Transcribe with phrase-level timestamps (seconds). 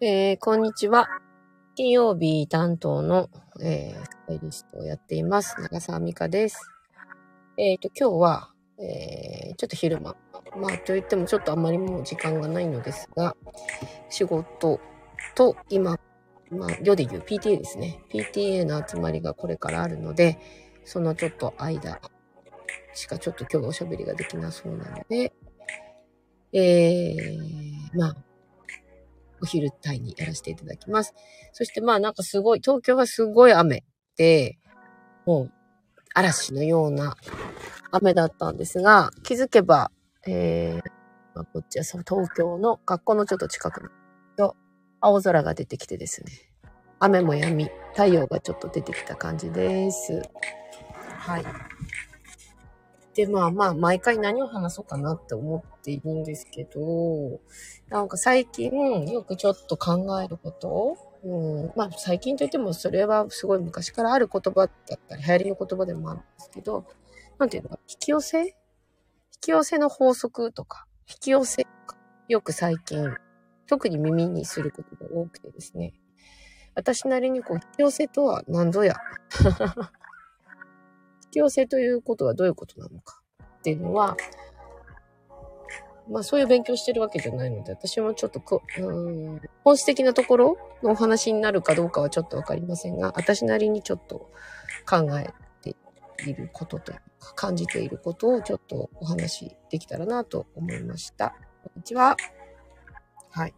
[0.00, 1.08] えー、こんにちは。
[1.74, 3.28] 金曜日担当の、
[3.60, 5.56] えー、スタイリストをやっています。
[5.60, 6.70] 長澤美香です。
[7.56, 10.14] えっ、ー、と、今日は、えー、ちょっと昼間。
[10.56, 13.34] まあ、と言ってもちょっとあんまりもう時間がないのですが、
[14.08, 14.78] 仕事
[15.34, 15.98] と今、
[16.52, 17.98] まあ、世で言う PTA ですね。
[18.08, 20.38] PTA の集まりがこれからあるので、
[20.84, 22.00] そのちょっと間
[22.94, 25.32] しかちょっと今日おしゃべりができなそうなので、
[26.52, 28.16] えー、まあ、
[29.42, 31.14] お昼帯にやらせていただきます。
[31.52, 33.84] そしてまあなんかすごい、東京はすごい雨
[34.16, 34.58] で、
[35.26, 35.52] もう
[36.14, 37.16] 嵐のような
[37.90, 39.90] 雨だったんですが、気づけば、
[40.26, 40.90] えー、
[41.34, 43.88] まあ、こっちはその東京の学校のちょっと近くの
[44.36, 44.56] と
[45.00, 46.32] 青空が出てきてですね、
[46.98, 50.22] 雨も止み、太陽がちょっと出てきた感じです。
[51.18, 51.44] はい。
[53.18, 57.40] で、まあまあ、毎回何を話そうかなって思っているんですけど、
[57.88, 58.70] なんか最近
[59.08, 66.86] よくちょっと考えることうん、まあ最近といってもそれはすごい昔からある言葉だったり、流行りの言葉でもあるんですけど、
[67.40, 68.38] なんていうのか、引き寄せ？
[68.38, 68.52] 引
[69.40, 71.66] き寄せの法則とか、引き寄せ
[72.28, 73.16] よく最近、
[73.66, 75.92] 特に耳にすることが多くてですね、
[76.76, 78.94] 私なりにこう、引き寄せとは何ぞや。
[81.28, 84.16] 引き寄せということはどういうことなのかっていうのは、
[86.10, 94.30] まあそういう勉強してるわけじゃないので、私もちょっとこ、うん、本質的なところのお話になるかどうかはちょっとわかりませんが、私なりにちょっと
[94.88, 95.76] 考えて
[96.26, 96.94] いることと、
[97.34, 101.34] 感じていることをちょっとお話できたらなと思いました。
[101.62, 102.16] こんにちは。
[103.30, 103.54] はい。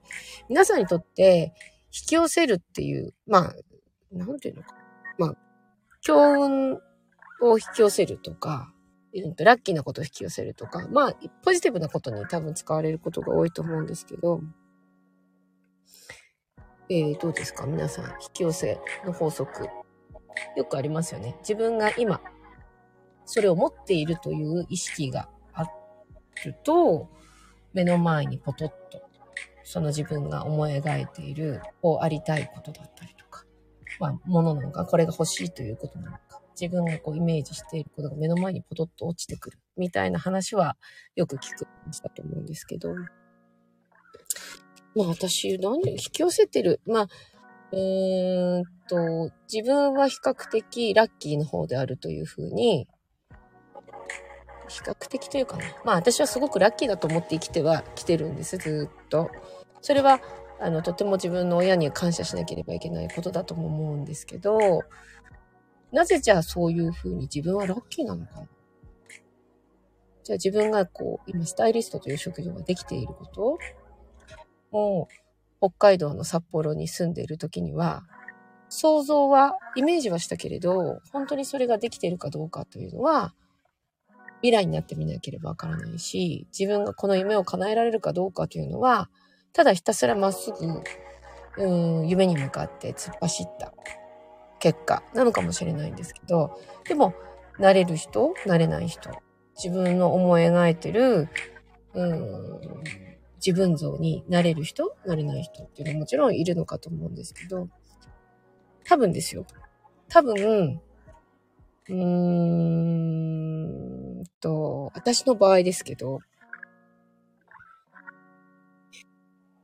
[0.48, 1.54] 皆さんにとって
[1.86, 3.54] 引き寄せるっていう、まあ、
[4.12, 4.74] なんていうのか。
[5.18, 5.36] まあ、
[6.00, 6.80] 強運
[7.42, 8.72] を引き寄せるとか、
[9.38, 14.40] ラッキーなことを引き寄せるとか、まあ、ポジティブなことに多分使われることが多いと思うんですけど、
[16.88, 17.66] えー、どうですか？
[17.66, 19.68] 皆さん、引き寄せの法則。
[20.56, 21.36] よくありますよね。
[21.40, 22.20] 自分が今、
[23.26, 25.64] それを持っているという意識があ
[26.44, 27.08] ると、
[27.72, 29.02] 目の前にポトッと、
[29.64, 33.44] その自分が思い描いている、こうありたいことだったりとか、
[33.98, 36.29] まあ、ものなのか、これが欲しいということなのか、
[36.60, 40.76] 自分がこうイメージしていることが目の前にポトッと落ちてくるみたいな話は
[41.16, 42.94] よく聞く話だと思うんですけど。
[44.96, 46.80] まあ私、何引き寄せてる？
[46.84, 47.08] まあ、
[47.70, 52.88] うーんと、自分は比較的ラッキーの方であるというふうに、
[54.66, 55.64] 比較的というかな。
[55.84, 59.30] まあ私はすごくラッキーだと思って生きてはきてるんです、ずっと。
[59.80, 60.20] それは、
[60.58, 64.82] あの、とても自分の親には感謝しなければいけないことだとも思うんですけど、
[65.92, 68.46] なぜじゃあそういうふうに自分はラッキーなのか
[70.22, 73.58] じゃあ自分がこう、今スタイリストという職業ができていること。
[74.70, 78.04] もう、北海道の札幌に住んでいる時には、
[78.68, 83.34] 想像は、イメージはしたけれど、本当にそれができているかどうかというのは、
[84.42, 89.10] 未来になってみなければわからないし、自分がこの夢を叶えられるかどうかというのは、
[89.52, 90.82] ただひたすらまっすぐ、
[91.58, 93.74] うん、夢に向かって突っ走った。
[94.60, 97.14] 結果なのかもしれないんですけど、でも、
[97.58, 99.10] 慣れる人、慣れない人、
[99.56, 101.28] 自分の思い描いてる、
[101.94, 102.60] うん、
[103.44, 107.68] 自分像になれる人、なれない人っていうのはもちろんいるのかと思うんですけど、
[108.84, 109.44] 多分ですよ。
[110.08, 110.80] 多分、
[111.88, 111.94] うー
[114.20, 116.20] んと、私の場合ですけど、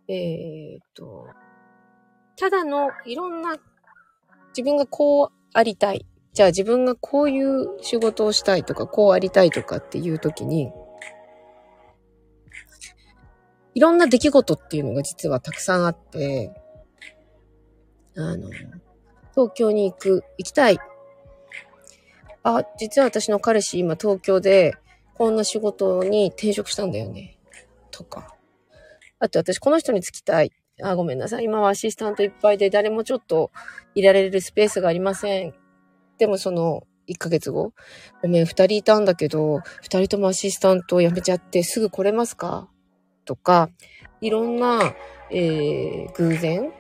[0.09, 1.29] えー、っと、
[2.37, 3.57] ただのいろんな
[4.57, 6.07] 自分がこうありたい。
[6.33, 10.73] じゃあ自分がこういう仕事をしたいとか、こうありたいとかっていう時に、
[13.75, 16.55] いろんな出来事っていうのが実はたくさんあって、
[18.17, 18.49] あの、
[19.33, 20.79] 東京に行く、行きたい。
[22.43, 24.75] あ、実は私の彼氏今東京で
[25.15, 27.39] こんな仕事に転職したんだよね。
[27.91, 28.35] とか。
[29.19, 30.53] あと私この人に就きたい。
[30.83, 31.45] あ、ごめんなさい。
[31.45, 33.51] 今はアシスタントいっぱいで誰もちょっと
[33.95, 35.55] いられるスペースがありません。
[36.19, 37.73] でもその1ヶ月後、
[38.23, 42.69] ごめん、2人いたんだけど、2人ともアシスタントを辞めちゃってすぐ来れますか？
[43.25, 43.71] とか、
[44.21, 44.95] いろんな、
[45.31, 46.73] えー、偶然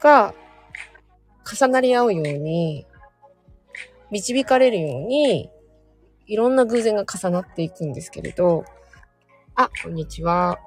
[0.00, 0.34] が
[1.50, 2.86] 重なり合うように、
[4.10, 5.50] 導かれるように、
[6.26, 8.64] いろんな偶然が重なっていくんですけれど、
[9.54, 10.58] あ、こんにちは。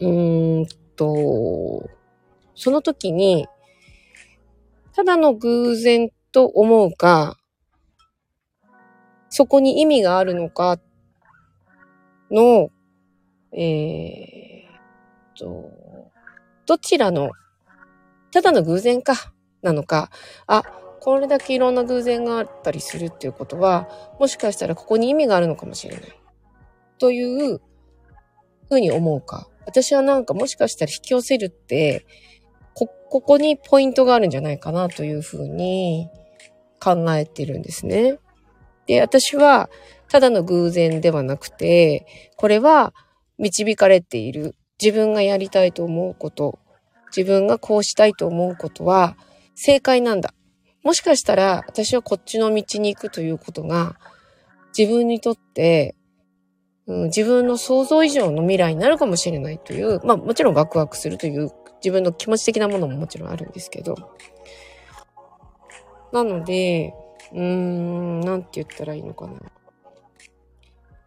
[0.00, 0.66] うーん
[0.96, 1.88] と、
[2.54, 3.46] その時に、
[4.94, 7.36] ただの偶然と思うか、
[9.28, 10.78] そこに意味があるのか
[12.30, 12.70] の、
[13.52, 15.70] えー、と、
[16.66, 17.30] どちらの、
[18.32, 19.14] ただの偶然か、
[19.62, 20.10] なのか、
[20.46, 20.62] あ、
[21.00, 23.88] これだけいろんな偶然があったりするっていうことは、
[24.18, 26.20] もしかしたらここに意味があるのかもしれない。
[26.98, 27.60] という
[28.68, 29.48] ふうに思うか。
[29.66, 32.06] 私はなんかもしかしたら引き寄せるって、
[32.74, 36.08] こ、ここにポイントがあるんじゃないかなというふうに
[36.80, 38.18] 考えてるんですね。
[38.86, 39.70] で、私は
[40.08, 42.92] ただの偶然ではなくて、これは
[43.38, 46.58] 導かれている自分がやりたいと思うこと、
[47.14, 49.16] 自分がこうしたいと思うことは
[49.54, 50.34] 正解なんだ。
[50.82, 53.96] もしかしたら私はこっちの道に行くということが
[54.76, 55.94] 自分にとって
[57.06, 61.50] 自分の想像以上の未来になるかもしれないという、まあもちろんワクワクするという
[61.82, 63.94] 自分の気持ち的なものももちろんあるんですけど。
[66.12, 66.92] なので、
[67.32, 69.34] うーん、なんて言ったらいいのかな。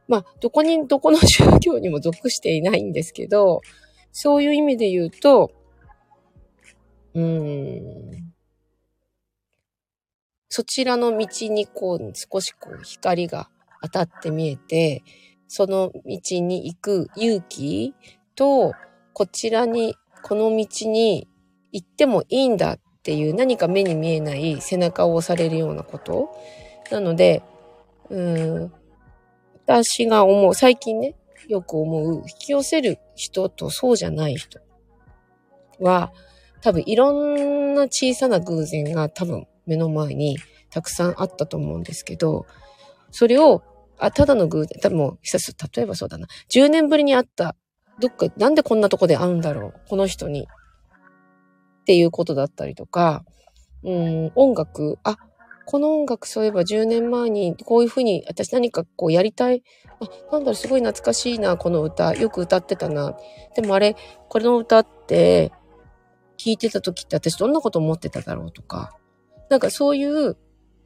[0.07, 3.61] まあ、どこに、どこの宗教にも属していないんですけど、
[4.11, 5.51] そういう意味で言うと、
[7.13, 8.33] うーん、
[10.49, 13.49] そちらの道にこう、少しこう、光が
[13.81, 15.03] 当たって見えて、
[15.47, 17.93] その道に行く勇気
[18.35, 18.73] と、
[19.13, 21.27] こちらに、この道に
[21.71, 26.35] 行ってもいいんだっていう何か目に見えない背中を押されるようなこと。
[26.89, 27.43] なので、
[28.09, 28.73] うん、
[29.65, 31.15] 私が思う、最近ね、
[31.47, 34.59] よく思う、引き寄せる人とそうじゃない人
[35.79, 36.13] は、
[36.61, 40.37] 多分いろんな小さな偶然が多分目の前に
[40.69, 42.45] たくさんあったと思うんですけど、
[43.11, 43.63] それを
[44.03, 46.27] あ、ただの偶然、多分もう、久し例えばそうだな。
[46.49, 47.55] 10年ぶりに会った、
[47.99, 50.41] どっか、なんでこんなとこで会うんだろうこの人に。
[50.41, 53.23] っていうことだったりとか、
[53.83, 55.15] うん、音楽、あ、
[55.65, 59.63] この音楽そういえば10年前にこういうふうに私何かこうやりたい。
[60.01, 62.13] あ、なんだろう、すごい懐かしいな、この歌。
[62.13, 63.15] よく歌ってたな。
[63.55, 63.95] でもあれ、
[64.27, 65.53] これの歌って
[66.37, 68.97] 聞いてた時って私どんなこと思ってただろうとか。
[69.49, 70.35] なんかそういう、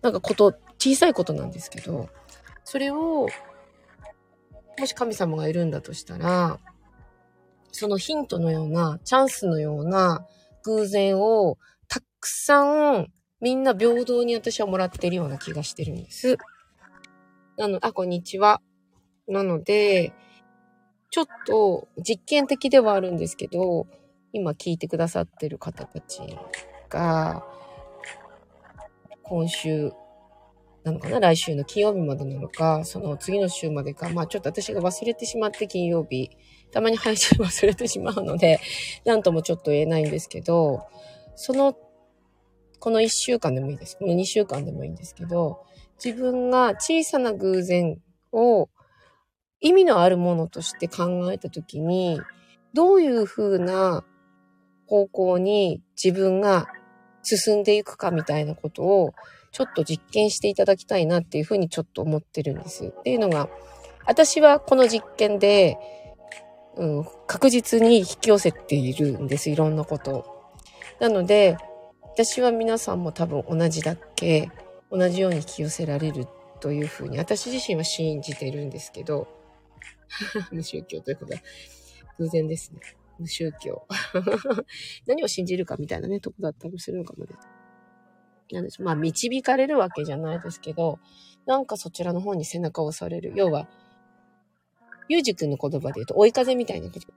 [0.03, 2.09] なんかこと、小さいことなんですけど、
[2.69, 3.29] それを、
[4.77, 6.59] もし神様がいるんだとしたら、
[7.71, 10.27] そのヒントのような、チャンスのような
[10.63, 13.07] 偶然をたくさん
[13.39, 16.35] みんな平等に私はもらってるような気がしてるんです。
[17.55, 18.61] なの、あ、こんにちは。
[19.29, 20.11] なので、
[21.09, 23.87] ちょっと実験的ではあるんですけど、
[24.33, 26.19] 今聞いてくださってる方たち
[26.89, 27.45] が、
[29.23, 29.93] 今週
[30.87, 36.31] なのかな来週の金曜日までなのか、その次の週までか、まあちょっと私が忘れてしまって金曜日、
[36.71, 38.61] たまに配信忘れてしまうので、
[39.03, 40.87] なんともちょっと言えないんですけど、
[41.35, 41.77] その、
[42.79, 43.97] この1週間でもいいです。
[43.97, 45.65] この2週間でもいいんですけど、
[46.03, 47.99] 自分が小さな偶然
[48.31, 48.69] を
[49.59, 52.21] 意味のあるものとして考えたときに、
[52.73, 54.05] どういうふうな
[54.85, 56.67] 方向に自分が
[57.23, 59.13] 進んでいくかみたいなことを
[59.57, 62.93] ちょっと実験していただきたいなっていうふうにちょっと思ってるんです。
[62.95, 63.49] っていうのが、
[64.05, 65.79] 私はこの実験で、
[66.75, 69.49] うん、確実に引き寄せているんです。
[69.49, 70.25] いろんなことを。
[70.99, 71.57] なので、
[72.03, 74.51] 私は皆さんも多分同じだっけ、
[74.91, 76.27] 同じように引き寄せられる
[76.59, 79.27] というふうに、私自身は信じてるんですけど、
[80.53, 81.39] 無宗教ということは
[82.19, 82.79] 偶然ですね。
[83.17, 83.87] 無宗教。
[85.07, 87.31] 何を信じるかみたいなね、とこだったりするのかもね。
[88.51, 88.81] なんです。
[88.81, 90.99] まあ、導かれるわけじゃないですけど、
[91.45, 93.33] なんかそちらの方に背中を押される。
[93.35, 93.67] 要は、
[95.09, 97.07] ゆうじくんの言葉で言うと、追い風みたいなこと。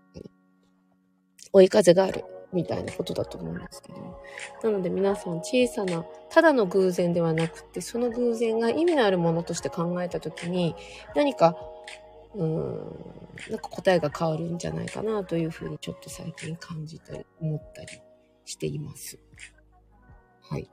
[1.52, 2.24] 追い風がある。
[2.52, 4.20] みたいなことだと思うんですけど。
[4.62, 10.74] なので皆さん小さな、ただの偶然ではなくて、その偶然が意味のあるものとして考えたときに、
[11.14, 11.56] 何か、
[12.34, 12.76] うん、
[13.50, 17.88] なんか答えが変わるんじゃないかなというふうにちょっと最近感じたり、思ったり
[18.44, 19.18] しています。
[20.42, 20.68] はい。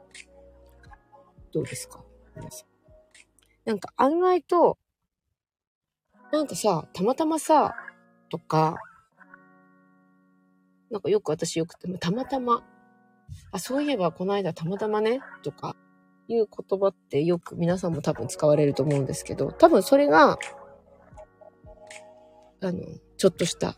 [1.58, 2.04] どうですか？
[2.36, 2.68] 皆さん。
[3.66, 4.78] なんか案外と、
[6.32, 7.74] なんかさ、たまたまさ、
[8.30, 8.76] とか、
[10.92, 12.64] なんかよく私よくても、たまたま、
[13.52, 15.76] あ、そういえばこの間たまたまね、とか、
[16.28, 20.38] いう言葉ってよく皆さんも多分使われると思うんですけど、多分それが、
[22.62, 22.84] あの、
[23.18, 23.76] ちょっとした、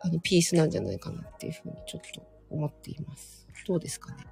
[0.00, 3.46] あの、ピースなんじゃないかなっていうふうにちょっと思っています。
[3.68, 4.26] どうですかね？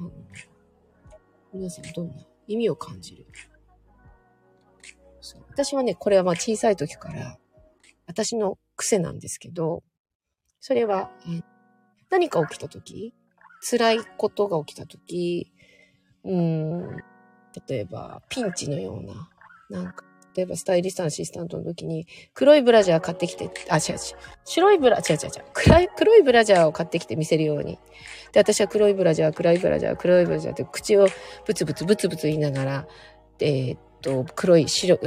[0.00, 0.12] うん、
[1.52, 2.14] 皆さんどんな
[2.46, 3.26] 意味を感じる？
[5.50, 7.38] 私はね、これはまあ小さい時から
[8.06, 9.82] 私の癖なんですけど、
[10.60, 11.10] それは、
[12.08, 13.14] 何か起きた時
[13.60, 15.52] 辛いことが起きた時
[16.24, 16.96] うん、
[17.68, 19.30] 例えばピンチのような、
[19.70, 20.04] なんか
[20.36, 23.98] 例えばスタイリストのアシスタントの時に、黒いブラジャー買ってきて、あ、違う違う。
[24.44, 25.30] 白いブラ、違う違う違う。
[25.52, 27.78] 暗い、黒いブラジャーを買ってきて見せるように。
[28.32, 31.08] で、私は黒いブラジャー、黒いブラジャー、黒いブラジャーって口を
[31.46, 32.88] ブツブツブツブツ言いながら、
[33.40, 35.00] えー、っと、黒い白、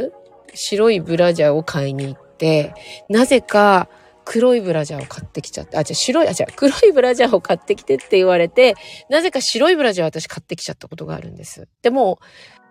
[0.53, 2.73] 白いブラジャーを買いに行って、
[3.09, 3.89] なぜか、
[4.25, 8.75] 黒いブラジャーを買ってきちゃって、あ、じゃ白い、あ、じゃ黒いブラジャーを買ってきてって言われて、
[9.09, 11.67] なぜか白いブラジャーを私買ってきちゃったことがあるんです。
[11.81, 12.19] でも、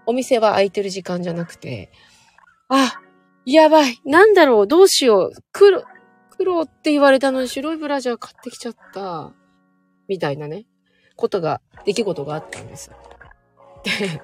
[0.07, 1.91] お店は空いてる時間じゃなくて、
[2.75, 3.03] あ、
[3.45, 5.85] やばい、なんだろう、どうしよう、黒、
[6.31, 9.35] 黒って言われたのに白いブラジャー買ってきちゃった、
[10.09, 10.65] みたいなね、
[11.15, 12.91] ことが、出来事があったんです。
[13.85, 14.23] で、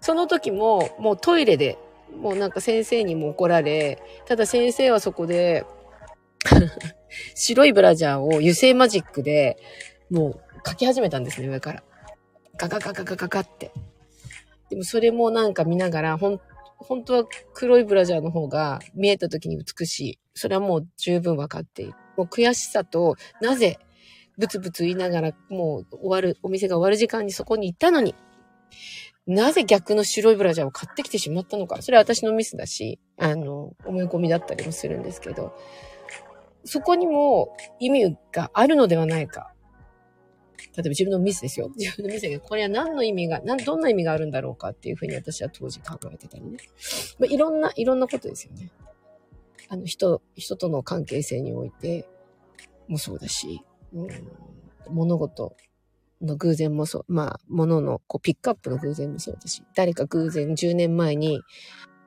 [0.00, 1.76] その時も、もうトイレで、
[2.16, 5.66] もうなんか先生にも怒られ、ただ先生はそこで、
[7.36, 9.58] 白いブラジャーを油性マジックで、
[10.10, 11.82] もう書き始めたんですね、上から。
[12.56, 13.72] ガガガガガガガって。
[14.70, 16.40] でもそれもなんか見ながら、ほん、
[16.80, 20.18] 本当は黒いブラジャーの方が見えた時に美しい。
[20.34, 21.92] それはもう十分わかっている。
[22.16, 23.78] もう悔しさと、なぜ、
[24.38, 28.14] ブツブツ言いながら、もう終わる、お店が終わる時間にそこに行ったのに、
[29.26, 31.82] なぜ逆の白いブラジャーを買ってきてしまったのか。
[31.82, 35.54] それは私のミスだし、あの、思い込みだったりもするんですけど、
[36.64, 39.52] そこにも意味があるのではないか。
[40.76, 41.70] 例えば自分のミスですよ。
[41.76, 46.58] 自分のミスだけど、これは何の意味が、どんな意味があるんだろうかっていうふうに私は当時考えてたりね。
[47.18, 48.70] まあ、いろんな、いろんなことですよね。
[49.68, 52.08] あの、人、人との関係性において
[52.88, 53.62] もそうだし、
[53.92, 54.08] うん、
[54.88, 55.56] 物事
[56.20, 61.40] の偶然もそう、まあ、物のこうピックアップの偶然もそうだし、誰か偶然10年前に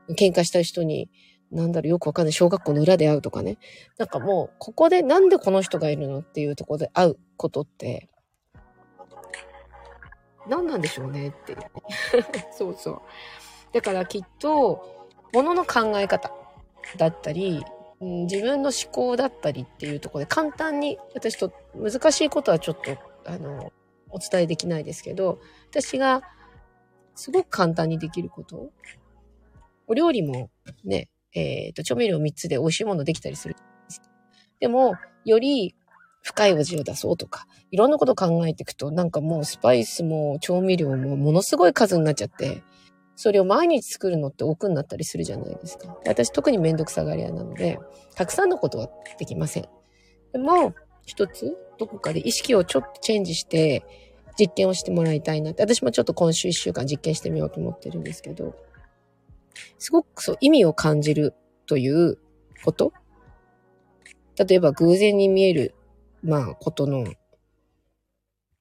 [0.10, 1.10] 喧嘩した人に
[1.54, 2.34] なんだろう、よくわかんない。
[2.34, 3.58] 小学校の裏で会うとかね。
[3.98, 8.10] なんかもう、ここでなんでこの人がいるのっていうところで会うことって、
[10.48, 11.60] 何なんでしょうねっていう、
[12.52, 13.02] そうそう。
[13.74, 16.32] だからきっと、ものの考え方
[16.98, 17.64] だったり、
[18.00, 23.72] 自分の思考だったりっていうところで簡単に、私と難しいことはちょっと、あの、
[24.10, 25.40] お伝えできないですけど、
[25.72, 26.22] 私が
[27.16, 28.72] すごく簡単にできること、
[29.88, 30.50] お料理も
[30.84, 33.56] ね、えっ、ー、と、調味料3つで美味しいものできたりする。
[34.60, 34.96] でも、
[35.26, 35.76] より
[36.24, 42.64] 深い味を出そうとか、いろんなこと考えていくと、なんかもうスパイスも調味料もものすごい数になっちゃって、
[43.16, 45.96] それを毎日作るのって億になったりするじゃないですか。
[46.08, 47.78] 私特にめんどくさがり屋なので、
[48.16, 48.90] たくさんのことは
[49.20, 49.68] できません。
[50.32, 50.74] でも、
[51.06, 53.86] 一つ、どこかで意識をちょっとチェンジして、
[54.40, 58.56] 実験をしてもらいたいなって、私もちょっと今週一週間実験してみようと思ってるんですけど、
[59.78, 61.36] すごくそう意味を感じる
[61.68, 62.18] という
[62.64, 62.94] こと
[64.38, 65.76] 例えば偶然に見える、
[66.24, 67.06] まあ、ことの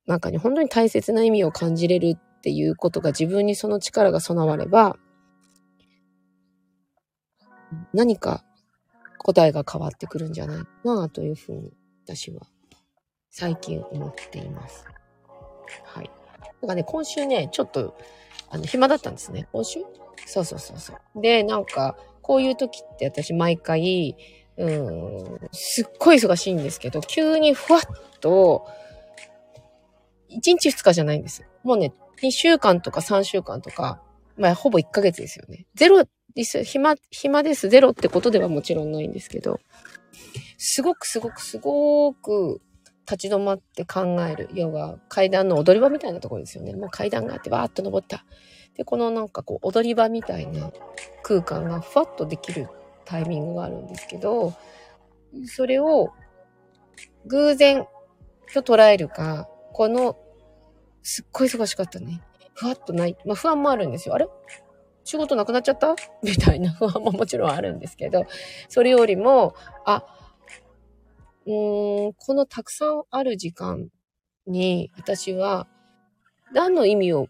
[0.06, 4.96] 中に本当に大切な意味を感じれるっていうことが自分にその力が備われば、
[7.94, 8.44] 何か
[9.18, 11.72] 答えが変わってくるんじゃないかなというふうに
[12.04, 12.40] 私は
[13.30, 14.84] 最近思っています。
[15.84, 16.10] はい。
[16.60, 17.96] だかね、今週ね、ちょっと、
[18.50, 19.48] あの、暇だったんですね。
[19.52, 19.80] 今週？
[20.26, 21.20] そうそうそうそう。
[21.22, 24.16] で、なんか、こういう時って私毎回、
[24.56, 27.82] うん、すっごい忙しいんですけど、急にふわっ
[28.20, 28.66] と、
[30.30, 31.44] 1日2日じゃないんです。
[31.62, 31.92] もうね、
[32.22, 34.02] 2週間とか3週間とか、
[34.36, 35.66] まあ、ほぼ1ヶ月ですよね。
[35.74, 36.04] ゼロ
[36.34, 36.64] です。
[36.64, 37.68] 暇、暇です。
[37.68, 39.60] ゼロってことではもちろんないんですけど、
[40.58, 42.60] すごくすごくすごく
[43.10, 44.48] 立ち止まって考える。
[44.54, 46.74] 要は階段の踊り場みたいなところですよね。
[46.74, 48.24] もう階段があってわーっと登った。
[48.76, 50.70] で、このなんかこう踊り場みたいな
[51.22, 52.68] 空間がふわっとできる
[53.04, 54.54] タイミングがあるんですけど、
[55.46, 56.12] それを
[57.26, 57.86] 偶然
[58.52, 60.16] と捉えるか、この
[61.02, 62.20] すっごい忙しかったね。
[62.54, 63.16] ふわっとない。
[63.24, 64.14] まあ不安もあるんですよ。
[64.14, 64.26] あれ？
[65.04, 65.96] 仕事なくなっちゃった？
[66.22, 68.24] みたいな 不安ももちろんあるんですけど、
[68.68, 69.54] それよりも、
[69.84, 70.04] あ、
[71.46, 73.88] うーん、このたくさんある時間
[74.46, 75.66] に私は
[76.52, 77.28] 何の意味を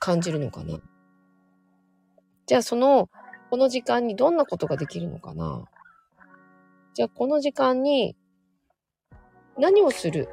[0.00, 0.80] 感じるのかな？
[2.46, 3.08] じゃあその、
[3.52, 5.66] この時間にどんなことができるのかな？
[6.94, 8.16] じゃあこの時間に
[9.58, 10.30] 何をする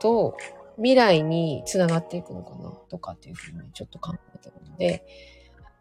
[0.00, 0.36] と
[0.74, 2.72] 未来につながっていくのかな？
[2.88, 5.06] とかっていうふうにちょっと考えてるので、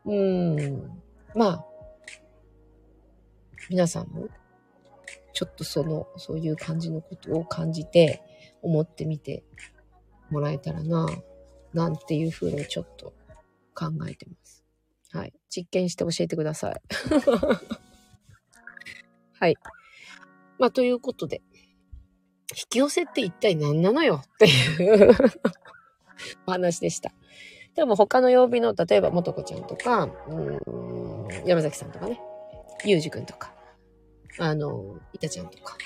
[0.06, 1.02] うーん、
[1.34, 1.66] まあ、
[3.72, 4.28] 皆さんも
[5.34, 8.22] ちょっとその、そういう感じのことを感じて
[8.62, 9.44] 思ってみて
[10.30, 11.08] もらえたらな
[11.74, 13.16] なんていうふうにちょっと
[13.74, 14.64] 考えてます。
[15.12, 15.34] はい。
[15.50, 16.82] 実験して教えてください。
[19.40, 19.56] はい。
[20.58, 21.42] まあ、ということで、
[22.52, 24.22] 引き寄せって一体何なのよ？
[24.24, 25.12] っていう
[26.48, 27.12] お 話でした。
[27.76, 32.20] でも他の曜日の、例えば、もとこちゃんとか、うん、山崎さんとかね、
[32.84, 33.54] ゆうじくんとか、
[34.38, 35.78] あの、いたちゃんとか、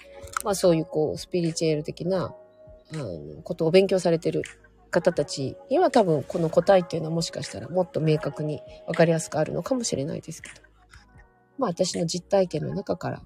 [0.43, 2.33] まあそういうこう、スピリチュエル的な、
[2.93, 4.41] あの、ことを勉強されてる
[4.93, 10.61] 方たちには多分この答えっていうのはもしかしたらもっと明確に分かりやすくあるのかもしれないですけど。
[11.57, 13.21] まあ私の実体験の中から、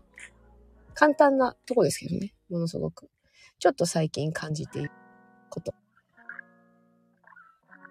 [0.93, 3.09] 簡単なとこですけどね、ものすごく。
[3.59, 4.91] ちょっと最近感じている
[5.49, 5.73] こと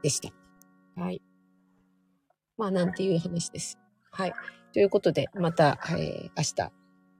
[0.02, 0.30] でした。
[1.00, 1.22] はい。
[2.56, 3.78] まあなんていう話です。
[4.10, 4.32] はい。
[4.72, 6.72] ということで、また、えー、明日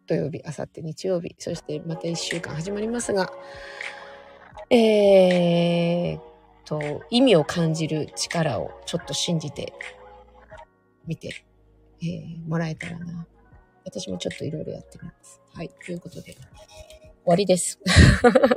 [0.06, 3.30] 土曜日、明後日日曜日、そしてまた一週間始まりますが、
[4.70, 6.35] えー
[6.66, 9.72] と、意味を感じる力をちょっと信じて
[11.06, 11.44] みて、
[12.02, 13.26] えー、もらえたらな。
[13.84, 15.40] 私もちょっといろいろやってみます。
[15.54, 15.68] はい。
[15.68, 16.40] ということで、終
[17.24, 17.80] わりです。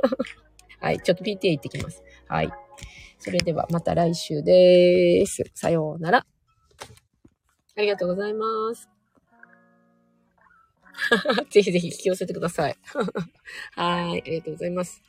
[0.80, 1.00] はい。
[1.00, 2.02] ちょっと PTA 行ってきます。
[2.26, 2.50] はい。
[3.18, 5.44] それではまた来週です。
[5.54, 6.26] さようなら。
[7.76, 8.88] ありがとうございます。
[11.50, 12.76] ぜひぜひ引き寄せてください。
[13.76, 14.20] はい。
[14.20, 15.02] ありがとうございます。